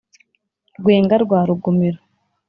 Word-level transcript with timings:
rwenga 0.79 1.15
rwa 1.23 1.39
rugumira 1.47 1.99